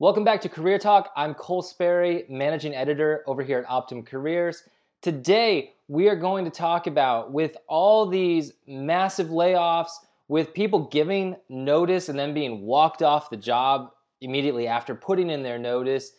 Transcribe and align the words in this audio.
Welcome 0.00 0.22
back 0.22 0.40
to 0.42 0.48
Career 0.48 0.78
Talk. 0.78 1.10
I'm 1.16 1.34
Cole 1.34 1.60
Sperry, 1.60 2.24
managing 2.28 2.72
editor 2.72 3.24
over 3.26 3.42
here 3.42 3.58
at 3.58 3.66
Optum 3.66 4.06
Careers. 4.06 4.62
Today, 5.02 5.72
we 5.88 6.08
are 6.08 6.14
going 6.14 6.44
to 6.44 6.52
talk 6.52 6.86
about 6.86 7.32
with 7.32 7.56
all 7.66 8.06
these 8.06 8.52
massive 8.68 9.26
layoffs, 9.26 9.90
with 10.28 10.54
people 10.54 10.86
giving 10.86 11.34
notice 11.48 12.08
and 12.08 12.16
then 12.16 12.32
being 12.32 12.62
walked 12.62 13.02
off 13.02 13.28
the 13.28 13.36
job 13.36 13.90
immediately 14.20 14.68
after 14.68 14.94
putting 14.94 15.30
in 15.30 15.42
their 15.42 15.58
notice, 15.58 16.12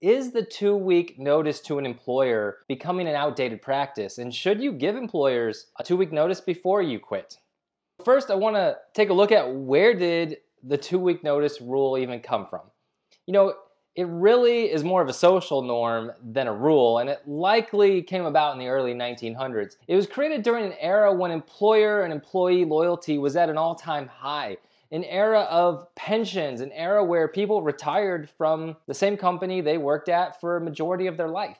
is 0.00 0.32
the 0.32 0.42
two 0.42 0.74
week 0.74 1.16
notice 1.16 1.60
to 1.60 1.78
an 1.78 1.86
employer 1.86 2.58
becoming 2.66 3.06
an 3.06 3.14
outdated 3.14 3.62
practice? 3.62 4.18
And 4.18 4.34
should 4.34 4.60
you 4.60 4.72
give 4.72 4.96
employers 4.96 5.66
a 5.78 5.84
two 5.84 5.96
week 5.96 6.10
notice 6.10 6.40
before 6.40 6.82
you 6.82 6.98
quit? 6.98 7.38
First, 8.04 8.28
I 8.32 8.34
want 8.34 8.56
to 8.56 8.78
take 8.92 9.10
a 9.10 9.14
look 9.14 9.30
at 9.30 9.54
where 9.54 9.94
did 9.94 10.38
the 10.64 10.76
two 10.76 10.98
week 10.98 11.22
notice 11.22 11.60
rule 11.60 11.96
even 11.96 12.18
come 12.18 12.48
from? 12.50 12.62
You 13.30 13.32
know, 13.32 13.54
it 13.94 14.08
really 14.08 14.72
is 14.72 14.82
more 14.82 15.00
of 15.00 15.08
a 15.08 15.12
social 15.12 15.62
norm 15.62 16.10
than 16.20 16.48
a 16.48 16.52
rule, 16.52 16.98
and 16.98 17.08
it 17.08 17.20
likely 17.28 18.02
came 18.02 18.24
about 18.24 18.54
in 18.54 18.58
the 18.58 18.66
early 18.66 18.92
1900s. 18.92 19.76
It 19.86 19.94
was 19.94 20.08
created 20.08 20.42
during 20.42 20.64
an 20.64 20.74
era 20.80 21.14
when 21.14 21.30
employer 21.30 22.02
and 22.02 22.12
employee 22.12 22.64
loyalty 22.64 23.18
was 23.18 23.36
at 23.36 23.48
an 23.48 23.56
all 23.56 23.76
time 23.76 24.08
high, 24.08 24.56
an 24.90 25.04
era 25.04 25.42
of 25.42 25.86
pensions, 25.94 26.60
an 26.60 26.72
era 26.72 27.04
where 27.04 27.28
people 27.28 27.62
retired 27.62 28.28
from 28.28 28.74
the 28.88 28.94
same 28.94 29.16
company 29.16 29.60
they 29.60 29.78
worked 29.78 30.08
at 30.08 30.40
for 30.40 30.56
a 30.56 30.60
majority 30.60 31.06
of 31.06 31.16
their 31.16 31.28
life. 31.28 31.58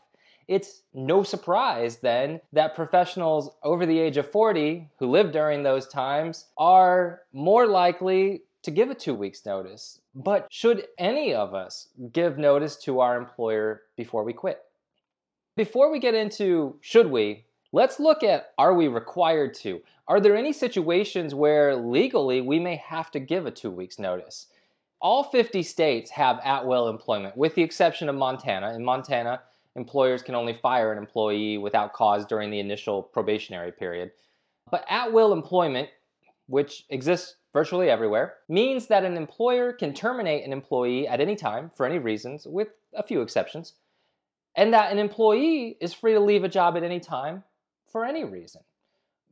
It's 0.48 0.82
no 0.92 1.22
surprise 1.22 1.98
then 1.98 2.40
that 2.52 2.74
professionals 2.74 3.52
over 3.62 3.86
the 3.86 4.00
age 4.00 4.16
of 4.16 4.28
40 4.28 4.88
who 4.98 5.08
lived 5.08 5.30
during 5.30 5.62
those 5.62 5.86
times 5.86 6.46
are 6.58 7.20
more 7.32 7.68
likely 7.68 8.42
to 8.62 8.70
give 8.70 8.90
a 8.90 8.94
two 8.94 9.14
weeks 9.14 9.46
notice. 9.46 10.00
But 10.14 10.46
should 10.50 10.86
any 10.98 11.34
of 11.34 11.54
us 11.54 11.88
give 12.12 12.38
notice 12.38 12.76
to 12.84 13.00
our 13.00 13.16
employer 13.16 13.82
before 13.96 14.24
we 14.24 14.32
quit? 14.32 14.60
Before 15.56 15.90
we 15.90 15.98
get 15.98 16.14
into 16.14 16.76
should 16.80 17.10
we, 17.10 17.44
let's 17.72 18.00
look 18.00 18.22
at 18.22 18.52
are 18.58 18.74
we 18.74 18.88
required 18.88 19.54
to? 19.54 19.80
Are 20.08 20.20
there 20.20 20.36
any 20.36 20.52
situations 20.52 21.34
where 21.34 21.76
legally 21.76 22.40
we 22.40 22.58
may 22.58 22.76
have 22.76 23.10
to 23.12 23.20
give 23.20 23.46
a 23.46 23.50
two 23.50 23.70
weeks 23.70 23.98
notice? 23.98 24.48
All 25.00 25.24
50 25.24 25.62
states 25.62 26.10
have 26.10 26.40
at 26.44 26.66
will 26.66 26.88
employment, 26.88 27.36
with 27.36 27.54
the 27.54 27.62
exception 27.62 28.08
of 28.08 28.16
Montana. 28.16 28.74
In 28.74 28.84
Montana, 28.84 29.40
employers 29.76 30.22
can 30.22 30.34
only 30.34 30.52
fire 30.52 30.92
an 30.92 30.98
employee 30.98 31.56
without 31.56 31.94
cause 31.94 32.26
during 32.26 32.50
the 32.50 32.60
initial 32.60 33.02
probationary 33.02 33.72
period. 33.72 34.10
But 34.70 34.84
at 34.88 35.12
will 35.12 35.32
employment, 35.32 35.88
which 36.48 36.84
exists 36.90 37.36
virtually 37.52 37.90
everywhere, 37.90 38.34
means 38.48 38.86
that 38.86 39.04
an 39.04 39.16
employer 39.16 39.72
can 39.72 39.92
terminate 39.92 40.44
an 40.44 40.52
employee 40.52 41.08
at 41.08 41.20
any 41.20 41.36
time 41.36 41.70
for 41.74 41.86
any 41.86 41.98
reasons, 41.98 42.46
with 42.46 42.68
a 42.94 43.02
few 43.02 43.20
exceptions, 43.20 43.74
and 44.56 44.72
that 44.72 44.92
an 44.92 44.98
employee 44.98 45.76
is 45.80 45.92
free 45.92 46.12
to 46.12 46.20
leave 46.20 46.44
a 46.44 46.48
job 46.48 46.76
at 46.76 46.82
any 46.82 47.00
time 47.00 47.42
for 47.90 48.04
any 48.04 48.24
reason, 48.24 48.62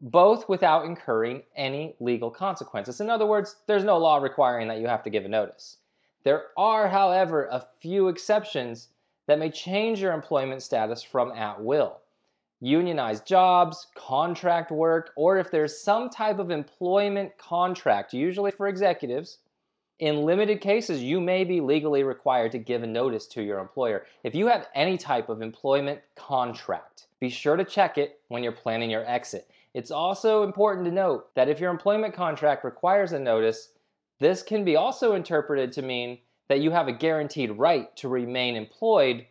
both 0.01 0.49
without 0.49 0.85
incurring 0.85 1.43
any 1.57 1.95
legal 2.01 2.31
consequences. 2.31 3.01
In 3.01 3.11
other 3.11 3.27
words, 3.27 3.57
there's 3.67 3.85
no 3.85 3.99
law 3.99 4.17
requiring 4.19 4.69
that 4.69 4.81
you 4.81 4.87
have 4.87 5.03
to 5.05 5.11
give 5.11 5.25
a 5.25 5.29
notice. 5.29 5.79
There 6.25 6.47
are, 6.57 6.89
however, 6.89 7.47
a 7.47 7.67
few 7.81 8.09
exceptions 8.09 8.89
that 9.27 9.39
may 9.39 9.51
change 9.51 10.01
your 10.01 10.13
employment 10.13 10.63
status 10.63 11.03
from 11.03 11.33
at 11.33 11.63
will 11.63 12.01
unionized 12.61 13.27
jobs, 13.27 13.87
contract 13.95 14.71
work, 14.71 15.13
or 15.17 15.39
if 15.39 15.51
there's 15.51 15.81
some 15.81 16.11
type 16.11 16.39
of 16.39 16.51
employment 16.51 17.37
contract, 17.39 18.13
usually 18.13 18.51
for 18.51 18.69
executives, 18.69 19.39
in 20.01 20.23
limited 20.23 20.61
cases, 20.61 21.03
you 21.03 21.21
may 21.21 21.43
be 21.43 21.61
legally 21.61 22.05
required 22.05 22.53
to 22.53 22.59
give 22.59 22.83
a 22.83 22.87
notice 22.87 23.27
to 23.27 23.43
your 23.43 23.59
employer. 23.59 24.07
If 24.23 24.35
you 24.35 24.47
have 24.47 24.69
any 24.75 24.97
type 24.97 25.29
of 25.29 25.43
employment 25.43 26.01
contract, 26.15 27.09
be 27.19 27.29
sure 27.29 27.57
to 27.57 27.65
check 27.65 27.99
it 27.99 28.21
when 28.29 28.43
you're 28.43 28.53
planning 28.53 28.91
your 28.91 29.09
exit. 29.09 29.51
It's 29.75 29.91
also 29.91 30.45
important 30.45 30.87
to 30.87 30.93
note 30.93 31.35
that 31.35 31.49
if 31.49 31.61
your 31.61 31.71
employment 31.71 32.15
contract 32.15 32.65
requires 32.65 33.13
a 33.13 33.19
notice, 33.19 33.71
this 34.21 34.43
can 34.43 34.65
be 34.65 34.77
also 34.77 35.15
interpreted 35.15 35.73
to 35.73 35.83
mean 35.83 36.19
that 36.49 36.61
you 36.61 36.71
have 36.71 36.89
a 36.89 36.93
guaranteed 36.93 37.51
right 37.51 37.95
to 37.97 38.09
remain 38.09 38.57
employed 38.57 39.27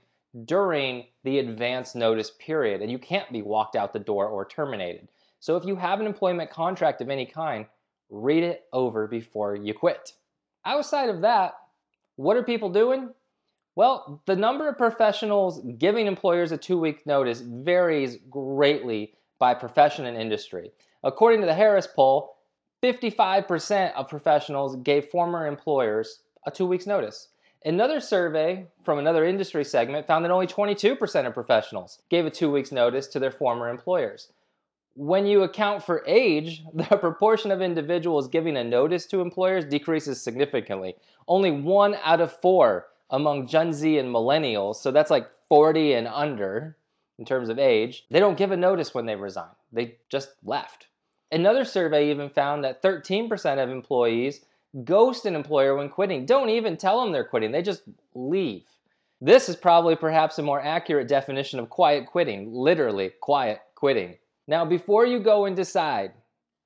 during 0.46 1.06
the 1.24 1.40
advance 1.40 1.96
notice 1.96 2.32
period, 2.40 2.82
and 2.82 2.92
you 2.92 3.00
can't 3.00 3.32
be 3.32 3.42
walked 3.42 3.76
out 3.76 3.94
the 3.94 4.00
door 4.00 4.28
or 4.28 4.46
terminated. 4.46 5.08
So 5.40 5.56
if 5.56 5.66
you 5.66 5.76
have 5.76 6.00
an 6.00 6.06
employment 6.06 6.50
contract 6.50 7.02
of 7.02 7.10
any 7.10 7.26
kind, 7.26 7.66
read 8.10 8.44
it 8.44 8.66
over 8.74 9.08
before 9.08 9.56
you 9.56 9.74
quit. 9.74 10.14
Outside 10.66 11.10
of 11.10 11.22
that, 11.22 11.54
what 12.16 12.38
are 12.38 12.44
people 12.44 12.70
doing? 12.70 13.10
Well, 13.76 14.22
the 14.26 14.36
number 14.36 14.68
of 14.68 14.78
professionals 14.78 15.62
giving 15.78 16.08
employers 16.08 16.52
a 16.52 16.58
two 16.58 16.80
week 16.80 17.06
notice 17.06 17.42
varies 17.42 18.18
greatly 18.30 19.14
by 19.40 19.54
profession 19.54 20.06
and 20.08 20.18
industry. 20.18 20.72
According 21.04 21.42
to 21.42 21.46
the 21.46 21.54
Harris 21.54 21.88
poll, 21.88 22.38
55% 22.84 23.94
of 23.94 24.10
professionals 24.10 24.76
gave 24.78 25.06
former 25.06 25.46
employers 25.46 26.24
a 26.46 26.52
two 26.52 26.66
weeks 26.66 26.88
notice. 26.88 27.30
Another 27.66 28.00
survey 28.00 28.68
from 28.84 29.00
another 29.00 29.26
industry 29.26 29.66
segment 29.66 30.08
found 30.08 30.24
that 30.24 30.32
only 30.32 30.48
22% 30.48 31.28
of 31.28 31.34
professionals 31.34 32.02
gave 32.10 32.26
a 32.26 32.30
two 32.30 32.52
weeks 32.52 32.72
notice 32.72 33.08
to 33.08 33.20
their 33.20 33.32
former 33.32 33.70
employers. 33.70 34.32
When 34.96 35.26
you 35.26 35.44
account 35.44 35.84
for 35.84 36.04
age, 36.08 36.64
the 36.74 36.98
proportion 36.98 37.52
of 37.52 37.62
individuals 37.62 38.28
giving 38.28 38.58
a 38.58 38.64
notice 38.64 39.06
to 39.08 39.22
employers 39.22 39.66
decreases 39.66 40.22
significantly. 40.22 40.96
Only 41.28 41.52
one 41.52 41.96
out 42.04 42.22
of 42.22 42.32
four 42.32 42.88
among 43.10 43.48
Gen 43.48 43.74
Z 43.74 43.98
and 43.98 44.14
millennials, 44.14 44.76
so 44.76 44.92
that's 44.92 45.12
like 45.12 45.30
40 45.50 45.94
and 45.94 46.08
under 46.08 46.78
in 47.20 47.26
terms 47.26 47.50
of 47.50 47.58
age, 47.58 48.06
they 48.12 48.20
don't 48.20 48.38
give 48.38 48.52
a 48.52 48.58
notice 48.58 48.94
when 48.94 49.06
they 49.06 49.16
resign. 49.16 49.50
They 49.72 49.98
just 50.10 50.30
left. 50.44 50.88
Another 51.32 51.66
survey 51.66 52.12
even 52.12 52.30
found 52.30 52.64
that 52.64 52.82
13% 52.82 53.62
of 53.62 53.70
employees 53.70 54.42
Ghost 54.84 55.26
an 55.26 55.36
employer 55.36 55.76
when 55.76 55.90
quitting. 55.90 56.26
Don't 56.26 56.50
even 56.50 56.78
tell 56.78 57.02
them 57.02 57.12
they're 57.12 57.24
quitting, 57.24 57.52
they 57.52 57.62
just 57.62 57.84
leave. 58.14 58.66
This 59.22 59.50
is 59.50 59.56
probably 59.56 59.96
perhaps 59.96 60.38
a 60.38 60.44
more 60.44 60.62
accurate 60.62 61.08
definition 61.08 61.60
of 61.60 61.70
quiet 61.70 62.06
quitting, 62.06 62.54
literally, 62.54 63.12
quiet 63.20 63.62
quitting. 63.74 64.16
Now, 64.48 64.64
before 64.64 65.06
you 65.06 65.20
go 65.20 65.46
and 65.46 65.56
decide, 65.56 66.12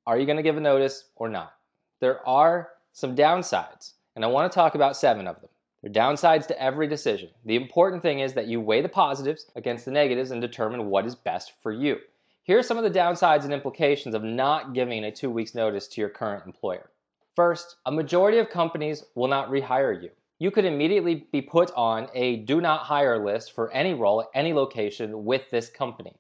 are 0.06 0.20
you 0.20 0.26
going 0.26 0.38
to 0.38 0.44
give 0.44 0.58
a 0.58 0.62
notice 0.62 1.06
or 1.16 1.30
not? 1.30 1.54
There 2.00 2.28
are 2.28 2.72
some 2.92 3.16
downsides, 3.16 3.94
and 4.16 4.26
I 4.26 4.28
want 4.28 4.52
to 4.52 4.56
talk 4.56 4.76
about 4.76 4.98
seven 4.98 5.28
of 5.28 5.40
them. 5.40 5.50
There 5.82 5.90
are 5.90 5.94
downsides 5.94 6.46
to 6.48 6.62
every 6.62 6.88
decision. 6.88 7.30
The 7.46 7.56
important 7.56 8.02
thing 8.02 8.20
is 8.20 8.34
that 8.34 8.48
you 8.48 8.60
weigh 8.60 8.82
the 8.82 8.90
positives 8.90 9.46
against 9.56 9.86
the 9.86 9.92
negatives 9.92 10.32
and 10.32 10.42
determine 10.42 10.88
what 10.88 11.06
is 11.06 11.16
best 11.16 11.54
for 11.62 11.72
you. 11.72 12.00
Here 12.44 12.60
are 12.60 12.64
some 12.64 12.78
of 12.78 12.84
the 12.84 13.00
downsides 13.00 13.46
and 13.46 13.54
implications 13.54 14.14
of 14.14 14.24
not 14.24 14.74
giving 14.74 15.04
a 15.04 15.12
two 15.12 15.30
weeks 15.30 15.56
notice 15.56 15.88
to 15.90 16.02
your 16.02 16.10
current 16.10 16.46
employer. 16.46 16.90
First, 17.36 17.78
a 17.86 17.92
majority 17.92 18.40
of 18.40 18.50
companies 18.50 19.06
will 19.16 19.30
not 19.30 19.50
rehire 19.50 20.02
you. 20.02 20.10
You 20.38 20.52
could 20.52 20.66
immediately 20.66 21.28
be 21.32 21.42
put 21.42 21.72
on 21.76 22.10
a 22.14 22.38
do 22.38 22.60
not 22.60 22.82
hire 22.82 23.24
list 23.24 23.54
for 23.54 23.72
any 23.72 23.94
role 23.94 24.22
at 24.22 24.28
any 24.34 24.54
location 24.54 25.24
with 25.24 25.50
this 25.50 25.70
company. 25.70 26.16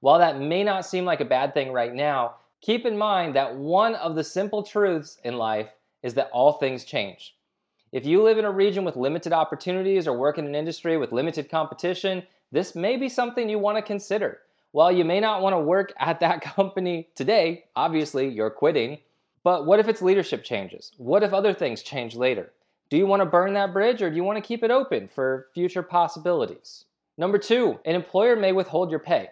While 0.00 0.18
that 0.18 0.40
may 0.40 0.64
not 0.64 0.84
seem 0.84 1.04
like 1.04 1.20
a 1.20 1.24
bad 1.24 1.54
thing 1.54 1.72
right 1.72 1.94
now, 1.94 2.36
keep 2.60 2.84
in 2.84 2.98
mind 2.98 3.36
that 3.36 3.54
one 3.54 3.94
of 3.94 4.16
the 4.16 4.24
simple 4.24 4.62
truths 4.62 5.18
in 5.22 5.36
life 5.36 5.68
is 6.02 6.14
that 6.14 6.30
all 6.32 6.54
things 6.54 6.84
change. 6.84 7.36
If 7.92 8.04
you 8.04 8.22
live 8.22 8.38
in 8.38 8.44
a 8.44 8.50
region 8.50 8.84
with 8.84 8.96
limited 8.96 9.32
opportunities 9.32 10.08
or 10.08 10.18
work 10.18 10.38
in 10.38 10.46
an 10.46 10.54
industry 10.54 10.96
with 10.96 11.12
limited 11.12 11.48
competition, 11.48 12.24
this 12.50 12.74
may 12.74 12.96
be 12.96 13.08
something 13.08 13.48
you 13.48 13.60
want 13.60 13.78
to 13.78 13.82
consider. 13.82 14.40
While 14.72 14.90
you 14.90 15.04
may 15.04 15.20
not 15.20 15.42
want 15.42 15.54
to 15.54 15.60
work 15.60 15.92
at 15.98 16.20
that 16.20 16.40
company 16.56 17.08
today, 17.14 17.64
obviously 17.76 18.28
you're 18.28 18.50
quitting, 18.50 18.98
but 19.46 19.64
what 19.64 19.78
if 19.78 19.86
its 19.86 20.02
leadership 20.02 20.42
changes? 20.42 20.90
What 20.96 21.22
if 21.22 21.32
other 21.32 21.52
things 21.52 21.84
change 21.84 22.16
later? 22.16 22.52
Do 22.90 22.96
you 22.96 23.06
want 23.06 23.20
to 23.20 23.26
burn 23.26 23.54
that 23.54 23.72
bridge 23.72 24.02
or 24.02 24.10
do 24.10 24.16
you 24.16 24.24
want 24.24 24.38
to 24.38 24.48
keep 24.48 24.64
it 24.64 24.72
open 24.72 25.06
for 25.06 25.46
future 25.54 25.84
possibilities? 25.84 26.86
Number 27.16 27.38
two, 27.38 27.78
an 27.84 27.94
employer 27.94 28.34
may 28.34 28.50
withhold 28.50 28.90
your 28.90 28.98
pay. 28.98 29.28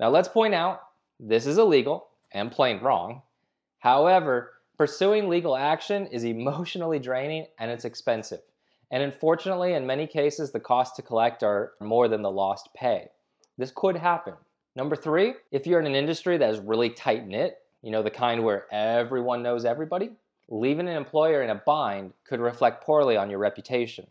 Now 0.00 0.08
let's 0.08 0.26
point 0.26 0.54
out 0.54 0.80
this 1.20 1.46
is 1.46 1.56
illegal 1.56 2.08
and 2.32 2.50
plain 2.50 2.80
wrong. 2.80 3.22
However, 3.78 4.54
pursuing 4.76 5.28
legal 5.28 5.56
action 5.56 6.08
is 6.08 6.24
emotionally 6.24 6.98
draining 6.98 7.46
and 7.60 7.70
it's 7.70 7.84
expensive. 7.84 8.40
And 8.90 9.04
unfortunately, 9.04 9.74
in 9.74 9.86
many 9.86 10.08
cases, 10.08 10.50
the 10.50 10.58
costs 10.58 10.96
to 10.96 11.02
collect 11.02 11.44
are 11.44 11.74
more 11.80 12.08
than 12.08 12.22
the 12.22 12.28
lost 12.28 12.70
pay. 12.74 13.06
This 13.56 13.70
could 13.72 13.94
happen. 13.94 14.34
Number 14.74 14.96
three, 14.96 15.34
if 15.52 15.64
you're 15.64 15.78
in 15.78 15.86
an 15.86 15.94
industry 15.94 16.38
that 16.38 16.50
is 16.50 16.58
really 16.58 16.90
tight 16.90 17.28
knit, 17.28 17.58
you 17.84 17.90
know, 17.90 18.02
the 18.02 18.10
kind 18.10 18.42
where 18.42 18.64
everyone 18.72 19.42
knows 19.42 19.66
everybody, 19.66 20.10
leaving 20.48 20.88
an 20.88 20.96
employer 20.96 21.42
in 21.42 21.50
a 21.50 21.54
bind 21.54 22.14
could 22.24 22.40
reflect 22.40 22.82
poorly 22.82 23.14
on 23.14 23.28
your 23.28 23.38
reputation. 23.38 24.06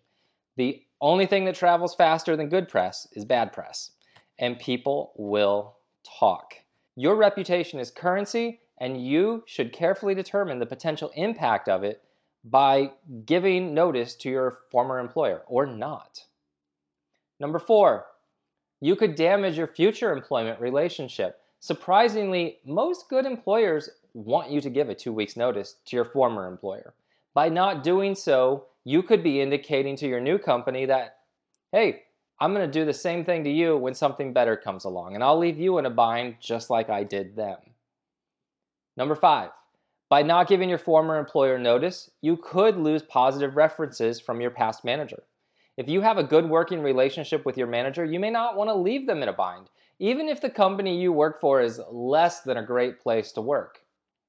The 0.58 0.84
only 1.02 1.26
thing 1.26 1.44
that 1.46 1.56
travels 1.56 1.96
faster 1.96 2.38
than 2.38 2.50
good 2.50 2.70
press 2.70 3.08
is 3.14 3.26
bad 3.26 3.52
press, 3.52 3.90
and 4.38 4.60
people 4.60 5.14
will 5.18 5.78
talk. 6.20 6.54
Your 6.96 7.16
reputation 7.16 7.80
is 7.80 7.90
currency, 7.90 8.60
and 8.80 9.04
you 9.04 9.44
should 9.48 9.74
carefully 9.74 10.14
determine 10.14 10.60
the 10.60 10.68
potential 10.68 11.12
impact 11.16 11.68
of 11.68 11.84
it 11.84 12.04
by 12.44 12.92
giving 13.26 13.74
notice 13.74 14.14
to 14.18 14.30
your 14.30 14.60
former 14.70 15.00
employer 15.00 15.42
or 15.48 15.66
not. 15.66 16.24
Number 17.40 17.58
four, 17.58 18.06
you 18.82 18.96
could 18.96 19.16
damage 19.16 19.58
your 19.58 19.68
future 19.68 20.12
employment 20.12 20.62
relationship. 20.62 21.40
Surprisingly, 21.64 22.58
most 22.66 23.08
good 23.08 23.26
employers 23.26 23.90
want 24.14 24.52
you 24.52 24.60
to 24.60 24.70
give 24.70 24.90
a 24.90 24.94
two 24.94 25.14
weeks 25.14 25.38
notice 25.38 25.78
to 25.86 25.96
your 25.96 26.04
former 26.04 26.46
employer. 26.46 26.94
By 27.34 27.48
not 27.48 27.86
doing 27.86 28.16
so, 28.16 28.66
you 28.84 29.02
could 29.02 29.24
be 29.24 29.40
indicating 29.40 29.96
to 29.96 30.06
your 30.06 30.20
new 30.20 30.38
company 30.38 30.86
that, 30.88 31.20
hey, 31.72 32.04
I'm 32.38 32.54
going 32.54 32.70
to 32.70 32.80
do 32.80 32.84
the 32.84 32.94
same 32.94 33.24
thing 33.24 33.46
to 33.46 33.50
you 33.50 33.78
when 33.78 33.94
something 33.94 34.34
better 34.34 34.58
comes 34.58 34.84
along, 34.84 35.16
and 35.16 35.24
I'll 35.24 35.40
leave 35.40 35.58
you 35.58 35.78
in 35.78 35.86
a 35.86 35.90
bind 35.90 36.36
just 36.42 36.70
like 36.70 36.90
I 36.90 37.06
did 37.06 37.38
them. 37.38 37.60
Number 38.98 39.16
five, 39.16 39.52
by 40.10 40.22
not 40.22 40.50
giving 40.50 40.68
your 40.68 40.78
former 40.78 41.18
employer 41.18 41.58
notice, 41.58 42.12
you 42.20 42.36
could 42.36 42.76
lose 42.76 43.04
positive 43.04 43.56
references 43.56 44.20
from 44.20 44.42
your 44.42 44.52
past 44.52 44.84
manager. 44.84 45.24
If 45.78 45.88
you 45.88 46.02
have 46.02 46.18
a 46.18 46.26
good 46.26 46.50
working 46.50 46.82
relationship 46.82 47.46
with 47.46 47.58
your 47.58 47.68
manager, 47.68 48.04
you 48.04 48.20
may 48.20 48.32
not 48.32 48.58
want 48.58 48.70
to 48.70 48.76
leave 48.76 49.08
them 49.08 49.24
in 49.24 49.30
a 49.30 49.34
bind, 49.34 49.70
even 50.00 50.28
if 50.28 50.42
the 50.42 50.50
company 50.50 51.00
you 51.00 51.12
work 51.12 51.40
for 51.40 51.62
is 51.62 51.80
less 51.92 52.42
than 52.42 52.58
a 52.58 52.66
great 52.66 53.00
place 53.00 53.32
to 53.34 53.42
work. 53.42 53.80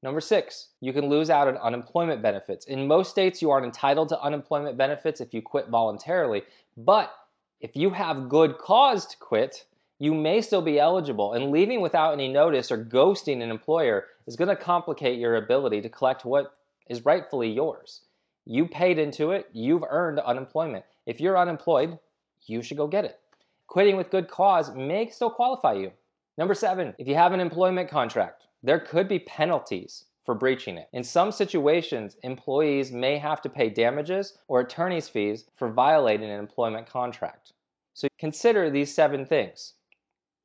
Number 0.02 0.20
six, 0.20 0.68
you 0.80 0.92
can 0.92 1.08
lose 1.08 1.30
out 1.30 1.48
on 1.48 1.56
unemployment 1.56 2.20
benefits. 2.20 2.66
In 2.66 2.86
most 2.86 3.10
states, 3.10 3.40
you 3.40 3.50
aren't 3.50 3.64
entitled 3.64 4.10
to 4.10 4.20
unemployment 4.20 4.76
benefits 4.76 5.20
if 5.20 5.32
you 5.32 5.40
quit 5.40 5.68
voluntarily, 5.68 6.42
but 6.76 7.12
if 7.60 7.74
you 7.74 7.88
have 7.90 8.28
good 8.28 8.58
cause 8.58 9.06
to 9.06 9.16
quit, 9.16 9.64
you 9.98 10.12
may 10.12 10.42
still 10.42 10.60
be 10.60 10.78
eligible, 10.78 11.32
and 11.32 11.50
leaving 11.50 11.80
without 11.80 12.12
any 12.12 12.28
notice 12.28 12.70
or 12.70 12.84
ghosting 12.84 13.42
an 13.42 13.50
employer 13.50 14.06
is 14.26 14.36
going 14.36 14.48
to 14.48 14.56
complicate 14.56 15.18
your 15.18 15.36
ability 15.36 15.80
to 15.80 15.88
collect 15.88 16.26
what 16.26 16.54
is 16.88 17.06
rightfully 17.06 17.50
yours. 17.50 18.02
You 18.44 18.68
paid 18.68 18.98
into 18.98 19.30
it, 19.30 19.48
you've 19.54 19.84
earned 19.88 20.18
unemployment. 20.18 20.84
If 21.06 21.20
you're 21.20 21.38
unemployed, 21.38 21.98
you 22.46 22.60
should 22.60 22.76
go 22.76 22.86
get 22.86 23.06
it. 23.06 23.18
Quitting 23.66 23.96
with 23.96 24.10
good 24.10 24.28
cause 24.28 24.74
may 24.74 25.08
still 25.08 25.30
qualify 25.30 25.72
you. 25.72 25.92
Number 26.36 26.54
seven, 26.54 26.94
if 26.98 27.08
you 27.08 27.14
have 27.14 27.32
an 27.32 27.40
employment 27.40 27.88
contract, 27.88 28.44
there 28.62 28.80
could 28.80 29.08
be 29.08 29.18
penalties 29.18 30.04
for 30.24 30.34
breaching 30.34 30.78
it. 30.78 30.88
In 30.92 31.04
some 31.04 31.30
situations, 31.30 32.16
employees 32.22 32.90
may 32.90 33.18
have 33.18 33.42
to 33.42 33.48
pay 33.48 33.68
damages 33.68 34.38
or 34.48 34.60
attorney's 34.60 35.08
fees 35.08 35.44
for 35.56 35.70
violating 35.70 36.30
an 36.30 36.38
employment 36.38 36.88
contract. 36.88 37.52
So 37.92 38.08
consider 38.18 38.70
these 38.70 38.94
seven 38.94 39.26
things. 39.26 39.74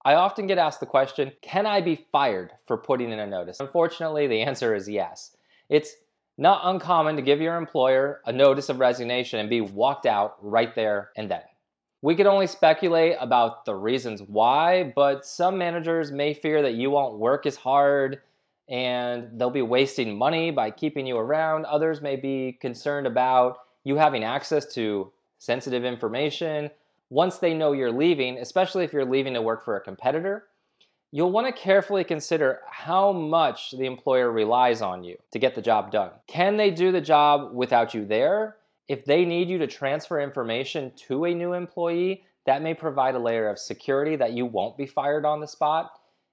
I 0.06 0.14
often 0.14 0.48
get 0.48 0.58
asked 0.58 0.80
the 0.80 0.86
question, 0.86 1.32
can 1.42 1.66
I 1.66 1.82
be 1.82 2.06
fired 2.12 2.52
for 2.68 2.78
putting 2.78 3.12
in 3.12 3.20
a 3.20 3.28
notice? 3.28 3.60
Unfortunately, 3.60 4.28
the 4.28 4.42
answer 4.42 4.76
is 4.76 4.88
yes. 4.88 5.36
It's 5.70 5.94
not 6.38 6.62
uncommon 6.64 7.16
to 7.18 7.22
give 7.22 7.42
your 7.42 7.58
employer 7.58 8.22
a 8.26 8.32
notice 8.32 8.70
of 8.70 8.80
resignation 8.80 9.40
and 9.40 9.50
be 9.50 9.62
walked 9.62 10.06
out 10.06 10.38
right 10.42 10.74
there 10.74 11.10
and 11.18 11.30
then. 11.30 11.42
We 12.02 12.16
can 12.16 12.28
only 12.28 12.48
speculate 12.48 13.18
about 13.20 13.66
the 13.66 13.76
reasons 13.76 14.22
why, 14.22 14.94
but 14.96 15.26
some 15.26 15.58
managers 15.58 16.12
may 16.12 16.34
fear 16.34 16.62
that 16.62 16.76
you 16.76 16.92
won't 16.92 17.18
work 17.18 17.46
as 17.46 17.58
hard 17.58 18.22
and 18.70 19.28
they'll 19.38 19.50
be 19.50 19.64
wasting 19.64 20.18
money 20.18 20.52
by 20.52 20.72
keeping 20.72 21.06
you 21.06 21.18
around. 21.18 21.66
Others 21.66 22.02
may 22.02 22.16
be 22.16 22.58
concerned 22.62 23.08
about 23.08 23.60
you 23.84 23.98
having 23.98 24.24
access 24.24 24.72
to 24.76 25.12
sensitive 25.40 25.84
information 25.84 26.70
once 27.10 27.38
they 27.40 27.54
know 27.54 27.74
you're 27.74 27.92
leaving, 27.92 28.38
especially 28.38 28.86
if 28.86 28.94
you're 28.94 29.04
leaving 29.04 29.34
to 29.34 29.42
work 29.42 29.66
for 29.66 29.76
a 29.76 29.82
competitor. 29.82 30.46
You'll 31.12 31.32
want 31.32 31.48
to 31.48 31.62
carefully 31.62 32.04
consider 32.04 32.62
how 32.70 33.12
much 33.12 33.72
the 33.72 33.86
employer 33.86 34.32
relies 34.32 34.82
on 34.82 35.04
you 35.04 35.18
to 35.32 35.40
get 35.40 35.56
the 35.56 35.62
job 35.62 35.92
done. 35.92 36.12
Can 36.28 36.56
they 36.56 36.70
do 36.70 36.92
the 36.92 37.02
job 37.02 37.52
without 37.52 37.96
you 37.96 38.06
there? 38.06 38.58
If 38.90 39.06
they 39.06 39.24
need 39.24 39.50
you 39.50 39.60
to 39.60 39.68
transfer 39.68 40.20
information 40.20 40.92
to 41.08 41.26
a 41.26 41.34
new 41.36 41.54
employee, 41.54 42.24
that 42.46 42.64
may 42.64 42.74
provide 42.74 43.14
a 43.14 43.20
layer 43.20 43.48
of 43.48 43.60
security 43.60 44.16
that 44.16 44.34
you 44.34 44.48
won't 44.48 44.78
be 44.78 44.88
fired 44.88 45.26
on 45.26 45.40
the 45.40 45.48
spot. 45.48 45.92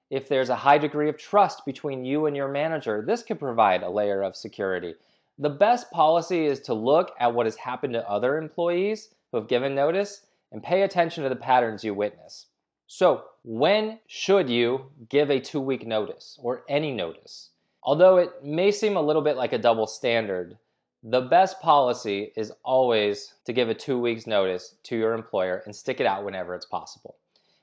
If 0.09 0.27
there's 0.27 0.49
a 0.49 0.55
high 0.55 0.79
degree 0.79 1.07
of 1.07 1.19
trust 1.19 1.67
between 1.67 2.03
you 2.03 2.25
and 2.25 2.35
your 2.35 2.47
manager, 2.47 3.03
this 3.05 3.21
could 3.21 3.37
provide 3.37 3.83
a 3.83 3.89
layer 3.89 4.23
of 4.23 4.35
security. 4.35 4.95
The 5.37 5.51
best 5.51 5.91
policy 5.91 6.47
is 6.47 6.59
to 6.61 6.73
look 6.73 7.11
at 7.19 7.31
what 7.31 7.45
has 7.45 7.57
happened 7.57 7.93
to 7.93 8.09
other 8.09 8.39
employees 8.39 9.09
who 9.31 9.37
have 9.37 9.47
given 9.47 9.75
notice 9.75 10.25
and 10.51 10.63
pay 10.63 10.81
attention 10.81 11.21
to 11.21 11.29
the 11.29 11.35
patterns 11.35 11.83
you 11.83 11.93
witness. 11.93 12.47
So, 12.87 13.25
when 13.43 13.99
should 14.07 14.49
you 14.49 14.89
give 15.09 15.29
a 15.29 15.39
two 15.39 15.61
week 15.61 15.85
notice 15.85 16.39
or 16.41 16.63
any 16.67 16.91
notice? 16.91 17.51
Although 17.83 18.17
it 18.17 18.43
may 18.43 18.71
seem 18.71 18.97
a 18.97 19.01
little 19.01 19.21
bit 19.21 19.37
like 19.37 19.53
a 19.53 19.59
double 19.59 19.85
standard, 19.85 20.57
the 21.03 21.21
best 21.21 21.61
policy 21.61 22.33
is 22.35 22.51
always 22.63 23.35
to 23.45 23.53
give 23.53 23.69
a 23.69 23.73
two 23.73 23.99
weeks 23.99 24.25
notice 24.25 24.75
to 24.83 24.97
your 24.97 25.13
employer 25.13 25.61
and 25.65 25.75
stick 25.75 25.99
it 25.99 26.07
out 26.07 26.25
whenever 26.25 26.55
it's 26.55 26.65
possible. 26.65 27.17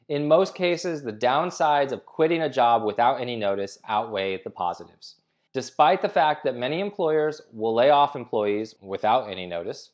In 0.09 0.29
most 0.29 0.55
cases, 0.55 1.03
the 1.03 1.13
downsides 1.13 1.93
of 1.93 2.07
quitting 2.07 2.43
a 2.43 2.51
job 2.51 2.85
without 2.85 3.21
any 3.21 3.37
notice 3.37 3.79
outweigh 3.89 4.43
the 4.43 4.51
positives. 4.51 5.17
Despite 5.53 6.03
the 6.03 6.09
fact 6.09 6.45
that 6.45 6.57
many 6.57 6.81
employers 6.81 7.41
will 7.53 7.75
lay 7.75 7.91
off 7.91 8.17
employees 8.17 8.75
without 8.81 9.31
any 9.31 9.47
notice, 9.47 9.91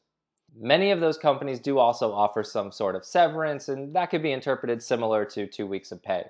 many 0.58 0.90
of 0.90 1.00
those 1.00 1.18
companies 1.18 1.60
do 1.60 1.78
also 1.78 2.12
offer 2.12 2.42
some 2.42 2.72
sort 2.72 2.96
of 2.96 3.04
severance, 3.04 3.68
and 3.68 3.94
that 3.94 4.10
could 4.10 4.22
be 4.22 4.32
interpreted 4.32 4.82
similar 4.82 5.24
to 5.26 5.46
two 5.46 5.66
weeks 5.66 5.92
of 5.92 6.02
pay. 6.02 6.24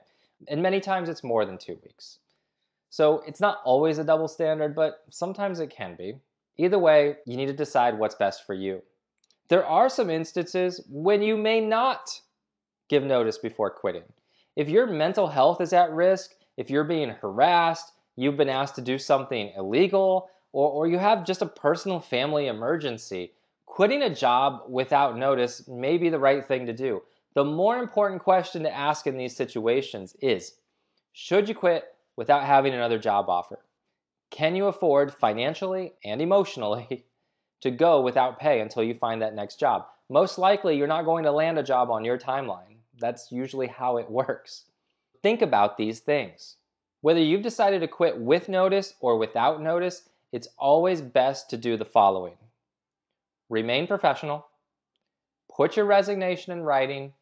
And 0.49 0.63
many 0.63 0.81
times 0.81 1.09
it's 1.09 1.25
more 1.25 1.45
than 1.45 1.59
two 1.59 1.79
weeks. 1.83 2.19
So 2.91 3.23
it's 3.27 3.41
not 3.41 3.61
always 3.65 3.99
a 3.99 4.05
double 4.05 4.29
standard, 4.29 4.75
but 4.75 5.05
sometimes 5.11 5.61
it 5.61 5.71
can 5.71 5.95
be. 5.97 6.17
Either 6.61 6.79
way, 6.79 7.17
you 7.25 7.39
need 7.39 7.47
to 7.47 7.55
decide 7.55 7.99
what's 7.99 8.15
best 8.15 8.45
for 8.45 8.53
you. 8.53 8.83
There 9.49 9.65
are 9.65 9.89
some 9.89 10.11
instances 10.11 10.85
when 10.91 11.23
you 11.23 11.39
may 11.39 11.59
not 11.59 12.21
give 12.89 13.03
notice 13.03 13.39
before 13.39 13.71
quitting. 13.71 14.03
If 14.57 14.69
your 14.69 14.87
mental 14.87 15.27
health 15.27 15.63
is 15.63 15.73
at 15.73 15.91
risk, 15.91 16.35
if 16.59 16.69
you're 16.69 16.85
being 16.85 17.09
harassed, 17.09 17.93
you've 18.15 18.37
been 18.37 18.51
asked 18.51 18.75
to 18.75 18.83
do 18.83 18.99
something 18.99 19.55
illegal, 19.57 20.29
or, 20.53 20.71
or 20.71 20.87
you 20.87 20.99
have 20.99 21.25
just 21.25 21.41
a 21.41 21.47
personal 21.47 21.99
family 21.99 22.49
emergency, 22.49 23.33
quitting 23.65 24.03
a 24.03 24.15
job 24.15 24.65
without 24.69 25.17
notice 25.17 25.67
may 25.67 25.97
be 25.97 26.11
the 26.11 26.19
right 26.19 26.47
thing 26.47 26.67
to 26.67 26.75
do. 26.75 27.01
The 27.33 27.45
more 27.45 27.79
important 27.79 28.23
question 28.23 28.63
to 28.65 28.77
ask 28.77 29.07
in 29.07 29.17
these 29.17 29.35
situations 29.35 30.15
is 30.21 30.57
should 31.15 31.49
you 31.49 31.55
quit 31.55 31.85
without 32.17 32.45
having 32.45 32.75
another 32.75 32.99
job 32.99 33.31
offer? 33.31 33.61
Can 34.31 34.55
you 34.55 34.67
afford 34.67 35.13
financially 35.13 35.95
and 36.05 36.23
emotionally 36.23 37.05
to 37.61 37.71
go 37.71 38.01
without 38.01 38.39
pay 38.39 38.61
until 38.61 38.83
you 38.83 38.95
find 38.95 39.21
that 39.21 39.35
next 39.35 39.57
job? 39.57 39.87
Most 40.09 40.39
likely, 40.39 40.77
you're 40.77 40.87
not 40.87 41.05
going 41.05 41.25
to 41.25 41.33
land 41.33 41.59
a 41.59 41.63
job 41.63 41.91
on 41.91 42.05
your 42.05 42.19
timeline. 42.19 42.77
That's 42.99 43.31
usually 43.33 43.67
how 43.67 43.97
it 43.97 44.11
works. 44.11 44.65
Think 45.23 45.43
about 45.43 45.77
these 45.77 46.01
things. 46.01 46.57
Whether 47.01 47.21
you've 47.21 47.43
decided 47.43 47.81
to 47.81 47.89
quit 47.89 48.19
with 48.19 48.49
notice 48.49 48.95
or 49.01 49.19
without 49.19 49.63
notice, 49.63 50.09
it's 50.33 50.49
always 50.59 51.01
best 51.01 51.51
to 51.51 51.57
do 51.57 51.77
the 51.77 51.85
following 51.85 52.37
remain 53.49 53.85
professional, 53.89 54.47
put 55.53 55.77
your 55.77 55.85
resignation 55.85 56.53
in 56.53 56.63
writing, 56.63 57.13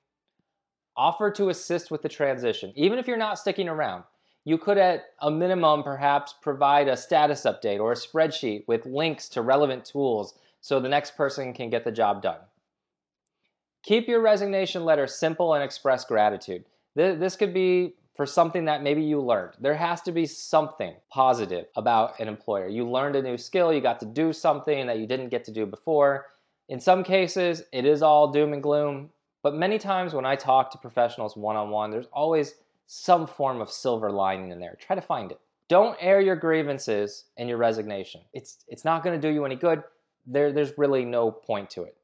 offer 0.95 1.31
to 1.31 1.49
assist 1.49 1.91
with 1.91 2.03
the 2.03 2.09
transition, 2.09 2.71
even 2.77 2.99
if 2.99 3.09
you're 3.09 3.17
not 3.17 3.39
sticking 3.39 3.67
around 3.67 4.05
you 4.45 4.59
could 4.59 4.79
at 4.79 5.05
a 5.21 5.31
minimum 5.31 5.83
perhaps 5.83 6.35
provide 6.41 6.89
a 6.89 6.97
status 6.97 7.43
update 7.43 7.81
or 7.81 7.93
a 7.93 7.97
spreadsheet 7.97 8.67
with 8.67 8.87
links 8.87 9.29
to 9.31 9.43
relevant 9.43 9.85
tools 9.85 10.35
so 10.61 10.81
the 10.81 10.89
next 10.89 11.17
person 11.17 11.53
can 11.53 11.71
get 11.71 11.85
the 11.85 11.93
job 11.93 12.23
done. 12.23 12.41
Keep 13.85 14.09
your 14.09 14.21
resignation 14.21 14.85
letter 14.85 15.07
simple 15.07 15.55
and 15.55 15.63
express 15.63 16.05
gratitude. 16.05 16.65
This 16.95 17.37
could 17.37 17.55
be 17.55 17.95
for 18.17 18.27
something 18.27 18.65
that 18.65 18.83
maybe 18.83 19.03
you 19.03 19.21
learned. 19.21 19.55
There 19.61 19.77
has 19.77 20.03
to 20.03 20.13
be 20.13 20.27
something 20.27 20.95
positive 21.09 21.67
about 21.77 22.19
an 22.19 22.27
employer. 22.27 22.67
You 22.67 22.91
learned 22.91 23.15
a 23.15 23.23
new 23.23 23.39
skill, 23.39 23.73
you 23.73 23.81
got 23.81 24.01
to 24.01 24.07
do 24.07 24.33
something 24.33 24.89
that 24.89 24.99
you 24.99 25.07
didn't 25.07 25.29
get 25.29 25.45
to 25.45 25.53
do 25.53 25.65
before. 25.65 26.27
In 26.69 26.81
some 26.81 27.05
cases, 27.05 27.63
it 27.73 27.85
is 27.85 28.03
all 28.03 28.33
doom 28.33 28.53
and 28.53 28.63
gloom, 28.63 29.11
but 29.43 29.55
many 29.55 29.79
times 29.79 30.15
when 30.15 30.27
I 30.27 30.35
talk 30.35 30.73
to 30.73 30.79
professionals 30.79 31.37
one 31.37 31.55
on 31.55 31.71
one, 31.71 31.91
there's 31.91 32.09
always 32.13 32.57
some 32.89 33.27
form 33.27 33.61
of 33.61 33.71
silver 33.71 34.11
lining 34.11 34.51
in 34.51 34.59
there. 34.59 34.77
Try 34.81 34.97
to 34.97 35.03
find 35.03 35.31
it. 35.31 35.39
Don't 35.69 35.97
air 36.01 36.23
your 36.23 36.37
grievances 36.37 37.27
and 37.37 37.47
your 37.47 37.59
resignation. 37.59 38.23
It's, 38.33 38.65
it's 38.67 38.85
not 38.85 39.05
going 39.05 39.21
to 39.21 39.29
do 39.29 39.33
you 39.33 39.45
any 39.45 39.57
good. 39.57 39.83
There, 40.27 40.53
there's 40.53 40.79
really 40.79 41.05
no 41.05 41.31
point 41.31 41.69
to 41.71 41.83
it. 41.83 41.97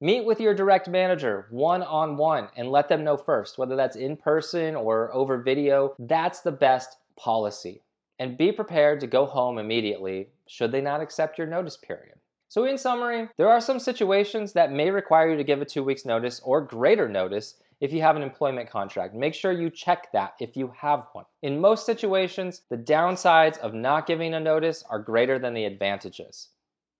Meet 0.00 0.24
with 0.24 0.40
your 0.40 0.54
direct 0.54 0.88
manager 0.88 1.48
one 1.50 1.82
on 1.82 2.16
one 2.16 2.48
and 2.56 2.70
let 2.70 2.88
them 2.88 3.02
know 3.02 3.16
first, 3.16 3.58
whether 3.58 3.74
that's 3.74 3.96
in 3.96 4.16
person 4.16 4.76
or 4.76 5.12
over 5.12 5.38
video. 5.38 5.96
That's 5.98 6.40
the 6.40 6.52
best 6.52 6.98
policy. 7.16 7.82
And 8.20 8.38
be 8.38 8.52
prepared 8.52 9.00
to 9.00 9.08
go 9.08 9.26
home 9.26 9.58
immediately 9.58 10.28
should 10.46 10.70
they 10.70 10.80
not 10.80 11.00
accept 11.00 11.36
your 11.36 11.48
notice 11.48 11.76
period. 11.76 12.14
So, 12.48 12.64
in 12.64 12.78
summary, 12.78 13.28
there 13.36 13.48
are 13.48 13.60
some 13.60 13.80
situations 13.80 14.52
that 14.52 14.72
may 14.72 14.90
require 14.90 15.30
you 15.30 15.36
to 15.36 15.44
give 15.44 15.60
a 15.60 15.64
two 15.64 15.82
weeks 15.82 16.06
notice 16.06 16.40
or 16.44 16.60
greater 16.60 17.08
notice 17.08 17.56
if 17.80 17.92
you 17.92 18.00
have 18.02 18.16
an 18.16 18.22
employment 18.22 18.70
contract. 18.70 19.14
Make 19.14 19.34
sure 19.34 19.52
you 19.52 19.70
check 19.70 20.12
that 20.12 20.34
if 20.40 20.56
you 20.56 20.72
have 20.76 21.06
one. 21.12 21.26
In 21.42 21.60
most 21.60 21.86
situations, 21.86 22.62
the 22.70 22.76
downsides 22.76 23.58
of 23.58 23.74
not 23.74 24.06
giving 24.06 24.34
a 24.34 24.40
notice 24.40 24.84
are 24.90 24.98
greater 24.98 25.38
than 25.38 25.54
the 25.54 25.64
advantages. 25.64 26.48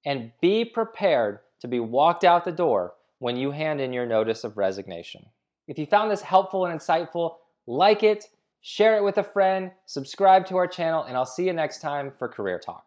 and 0.04 0.32
be 0.40 0.64
prepared 0.64 1.40
to 1.60 1.68
be 1.68 1.80
walked 1.80 2.24
out 2.24 2.44
the 2.44 2.52
door 2.52 2.94
when 3.18 3.36
you 3.36 3.50
hand 3.50 3.80
in 3.80 3.92
your 3.92 4.06
notice 4.06 4.44
of 4.44 4.56
resignation. 4.56 5.26
If 5.66 5.78
you 5.78 5.86
found 5.86 6.10
this 6.10 6.22
helpful 6.22 6.66
and 6.66 6.78
insightful, 6.78 7.36
like 7.66 8.02
it, 8.02 8.26
share 8.60 8.96
it 8.96 9.04
with 9.04 9.18
a 9.18 9.22
friend, 9.22 9.72
subscribe 9.86 10.46
to 10.46 10.56
our 10.56 10.66
channel, 10.66 11.02
and 11.04 11.16
I'll 11.16 11.26
see 11.26 11.46
you 11.46 11.52
next 11.52 11.80
time 11.80 12.12
for 12.18 12.28
Career 12.28 12.58
Talk. 12.58 12.86